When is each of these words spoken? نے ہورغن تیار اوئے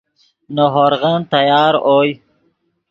نے 0.53 0.65
ہورغن 0.73 1.19
تیار 1.31 1.73
اوئے 1.87 2.11